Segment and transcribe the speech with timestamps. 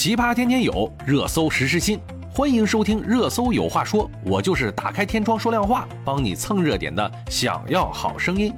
[0.00, 1.98] 奇葩天天有，热搜时时新。
[2.30, 7.10] 欢迎收听《热搜有话说》，我就是打开天窗说亮话，帮你蹭热点的。
[7.28, 8.54] 想要好声音。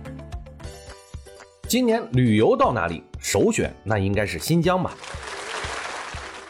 [1.67, 4.93] 今年旅游到哪里，首选那应该是新疆吧？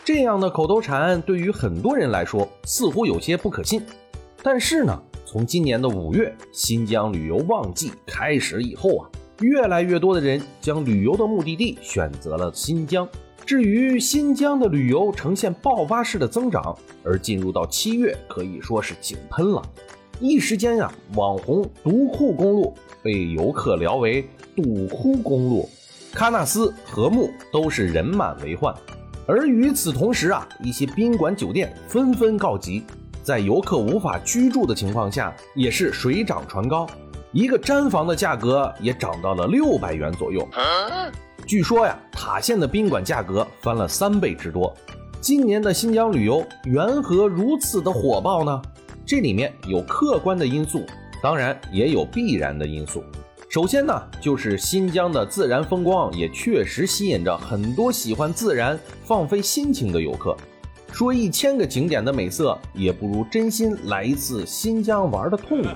[0.05, 3.81] 这样的口头禅对于很多人来说似乎有些不可信。
[4.43, 13.09] 但是呢，从今年的五月新疆旅游旺季开始以后啊，越来越多的人将旅游的目的地选择了新疆。
[13.51, 16.73] 至于新疆的旅游呈现爆发式的增长，
[17.03, 19.61] 而进入到七月可以说是井喷了。
[20.21, 22.73] 一时间呀，网红独库公路
[23.03, 24.25] 被游客聊为
[24.55, 25.69] 堵窟公路，
[26.15, 28.73] 喀纳斯、禾木都是人满为患。
[29.27, 32.85] 而与此同时啊，一些宾馆酒店纷纷告急，
[33.25, 36.87] 在游客无法居住的情况下，也是水涨船高，
[37.33, 40.49] 一个毡房的价格也涨到了六百元左右。
[41.47, 44.75] 据说呀，塔县的宾馆价格翻了三倍之多。
[45.21, 48.63] 今年的新疆旅游缘何如此的火爆呢？
[49.07, 50.85] 这里面有客观的因素，
[51.23, 53.05] 当然也有必然的因素。
[53.49, 60.37] 首先呢，就是新疆的自然风光也确实吸引着很多喜欢自然、放飞心情的游客。
[60.93, 65.73] 说一千个景点的美色，也不如真心来一次新疆玩的痛快。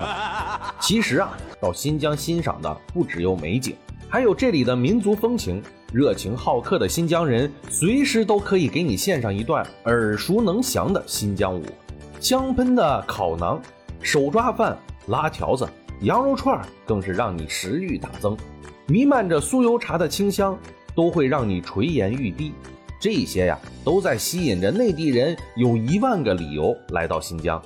[0.79, 3.75] 其实啊，到新疆欣赏的不只有美景。
[4.07, 11.63] 还有这里的民族风情，热情好客的新疆人随时都可以给你献上一段耳熟能详的新疆舞。
[12.19, 13.59] 香喷的烤馕、
[14.01, 14.77] 手抓饭、
[15.07, 15.67] 拉条子、
[16.01, 18.37] 羊肉串更是让你食欲大增。
[18.87, 20.57] 弥漫着酥油茶的清香，
[20.93, 22.53] 都会让你垂涎欲滴。
[23.05, 27.61] 这些呀，都在吸引着内地人有一万个理由来到新疆。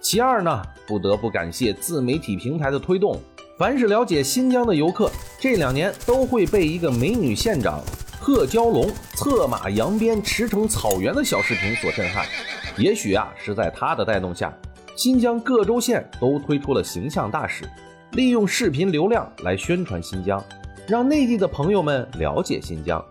[0.00, 3.20] 其二呢，不得不感谢自媒体平台的推动。
[3.58, 7.78] 凡是了解新疆的游客，这两年都会被一个美女县长
[8.18, 12.24] 贺娇龙策马扬鞭驰骋草原的小视频所震撼。
[12.78, 14.50] 也许啊，是在她的带动下，
[14.96, 17.68] 新疆各州县都推出了形象大使，
[18.12, 20.42] 利用视频流量来宣传新疆，
[20.88, 23.04] 让内地的朋友们了解新疆。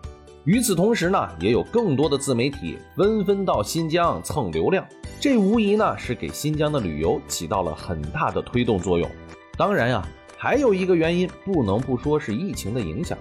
[0.50, 4.84] 与此同时呢，也有更多的自媒体纷纷到新疆蹭流量，
[5.20, 9.08] 这无疑呢是给新疆的旅游起到了很大的推动作用。
[9.56, 10.04] 当然呀。
[10.36, 13.16] 还有一个原因不能不说是疫情的影响。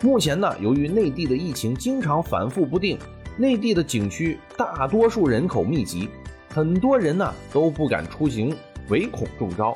[0.00, 2.96] 目前呢，由于内地的疫情经常反复不定，
[3.36, 6.08] 内地的景区大多数人口密集，
[6.48, 8.54] 很多人呢都不敢出行，
[8.88, 9.74] 唯恐中招。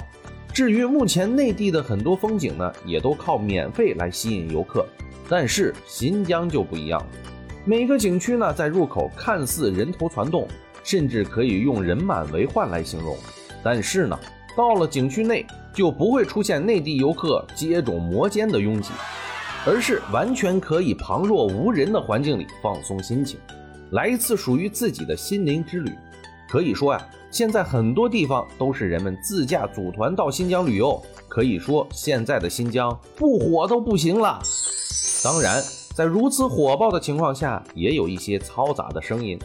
[0.54, 4.86] 至于目前内地的很多风景呢，也都靠免费来吸引游客。
[5.28, 7.06] 但是新疆就不一样了，
[7.64, 10.47] 每个景区呢在入口看似人头攒动，
[10.82, 13.16] 甚至可以用人满为患来形容。
[13.62, 14.19] 但是呢，
[14.56, 15.47] 到了景区内。
[15.76, 18.92] 就不会出现内地游客接踵摩肩的拥挤，
[19.66, 23.38] 而是完全可以旁若无人的环境里放松心情，
[23.91, 25.93] 来一次属于自己的心灵之旅。
[26.48, 30.98] 可以说呀，现在很多地方都是人们自驾组团到新疆旅游。
[31.28, 34.41] 可以说，现在的新疆不火都不行了。
[35.26, 35.60] 当然，
[35.92, 39.37] 在如此火爆的情况下，也有一些嘈杂的声音，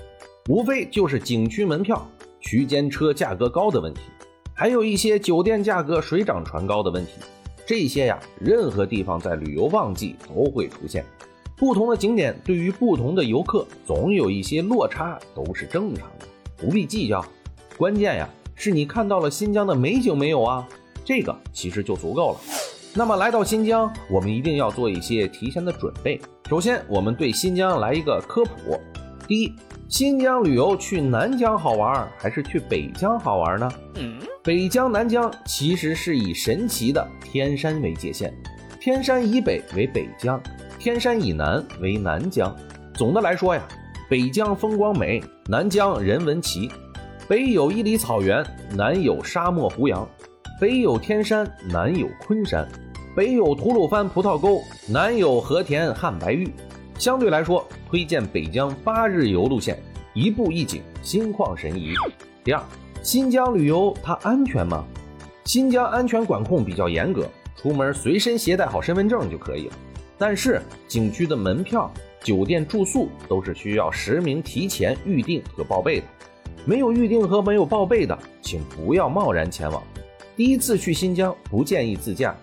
[0.47, 2.07] 无非就是景区门票、
[2.39, 4.01] 区间车价格高的问题。
[4.53, 7.13] 还有一些酒店价格水涨船高的问题，
[7.65, 11.03] 这些呀，任何地方在旅游旺季都会出现。
[11.57, 16.27] 不同的景点对于不同的游客，总有一些落差，都是正常的，
[16.57, 17.25] 不必计较。
[17.75, 20.69] 关键呀，是你看到了新疆的美景没有啊？
[21.03, 22.39] 这个其实就足够了。
[22.93, 26.19] 那么来到新疆，我们一定要做一些提前的准备。
[26.49, 28.77] 首先，我们对新疆来一个科普。
[29.25, 29.55] 第一，
[29.87, 33.71] 新疆旅游去南疆好玩，还是去北疆好玩呢？
[34.43, 38.33] 北疆、南疆其实是以神奇的天山为界限，
[38.81, 40.41] 天山以北为北疆，
[40.77, 42.53] 天山以南为南疆。
[42.93, 43.65] 总的来说呀，
[44.09, 46.69] 北疆风光美，南疆人文奇。
[47.25, 50.05] 北有伊犁草原，南有沙漠胡杨；
[50.61, 52.63] 北有天山，南有昆山；
[53.15, 56.53] 北有吐鲁番葡萄沟，南有和田汉白玉。
[56.99, 59.81] 相对来说，推荐北疆八日游路线，
[60.13, 61.95] 一步一景，心旷神怡。
[62.43, 62.61] 第二。
[63.01, 64.85] 新疆旅游它安全吗？
[65.45, 69.73] 新疆安全管控比较严格，出门随身携带好身份证就可以了。
[70.15, 71.91] 但是景区的门票、
[72.23, 76.05] 酒店住宿都是需要实名提前预定和报备的。
[76.65, 79.81] 没有预定和没有报备的，请不要贸然前往。
[80.41, 82.35] 第一次去新疆不建议自驾，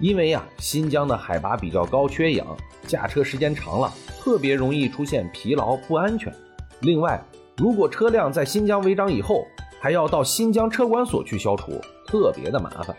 [0.00, 2.44] 因为呀，新疆的海拔比较高，缺氧，
[2.84, 6.34] 驾车时间长了，特别容易出现疲劳不安全。
[6.80, 7.22] 另外，
[7.56, 9.46] 如果车辆在新疆违章以后，
[9.78, 12.96] 还要到新疆车管所去消除，特别的麻烦。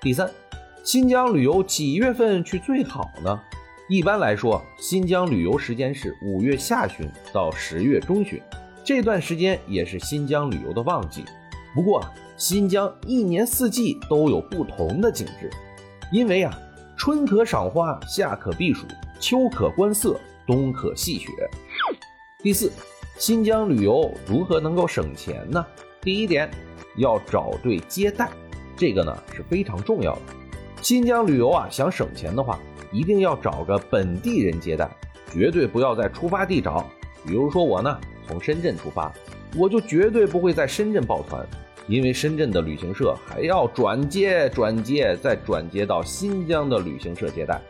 [0.00, 0.30] 第三，
[0.84, 3.40] 新疆旅游几月份去最好呢？
[3.88, 8.40] 一般来说，新疆旅游时间是五月下旬到十月中旬，
[8.84, 11.24] 这段时间也是新疆旅游的旺季。
[11.74, 15.50] 不过啊，新疆一年四季都有不同的景致，
[16.12, 16.58] 因为啊，
[16.96, 18.86] 春可赏花，夏可避暑，
[19.20, 21.28] 秋可观色，冬可戏雪。
[22.42, 22.72] 第四，
[23.18, 25.64] 新疆旅游如何能够省钱呢？
[26.00, 26.50] 第一点，
[26.96, 28.30] 要找对接待，
[28.76, 30.20] 这个呢是非常重要的。
[30.82, 32.58] 新疆旅游啊，想省钱的话。
[32.90, 34.88] 一定要找个本地人接待，
[35.30, 36.86] 绝对不要在出发地找。
[37.22, 39.12] 比如说我呢，从深圳出发，
[39.56, 41.46] 我就绝对不会在深圳报团，
[41.86, 47.60] 因为深圳的旅行社还要转接、转接再转接到新疆的旅行社接待，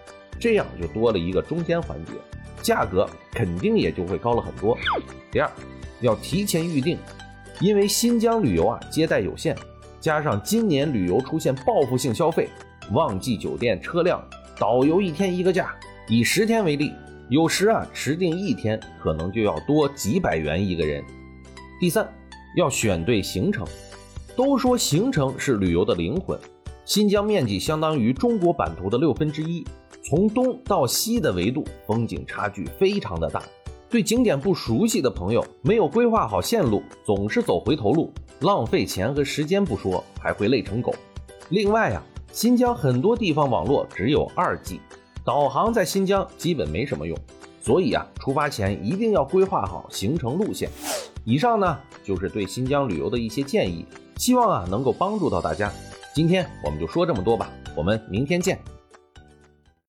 [0.40, 2.12] 这样就多了一个中间环节，
[2.60, 4.76] 价格肯定也就会高了很多。
[5.30, 5.50] 第二，
[6.00, 6.98] 要提前预定，
[7.60, 9.56] 因为新疆旅游啊接待有限，
[10.00, 12.48] 加上今年旅游出现报复性消费，
[12.92, 14.22] 旺季酒店车辆。
[14.58, 15.72] 导游一天一个价，
[16.08, 16.92] 以十天为例，
[17.28, 21.00] 有时啊迟订一天可能就要多几百元一个人。
[21.80, 22.12] 第三，
[22.56, 23.66] 要选对行程。
[24.36, 26.38] 都说行程是旅游的灵魂，
[26.84, 29.64] 新疆面积相当于中国版图的六分之一，
[30.02, 33.42] 从东到西的维度风景差距非常的大。
[33.88, 40.94] 对景点不熟悉的朋友，没有规划好线路，总是走回头路，浪费钱和时间不说，还会累成狗。
[41.48, 42.02] 另外呀。
[42.30, 44.78] 新疆很多地方网络只有二 G，
[45.24, 47.18] 导航在新疆基本没什么用，
[47.60, 50.68] 所以啊，出发前一定要规划好行程路线。
[51.28, 53.84] 以上呢就是对新疆旅游的一些建议，
[54.16, 55.70] 希望啊能够帮助到大家。
[56.14, 58.58] 今天我们就说这么多吧，我们明天见。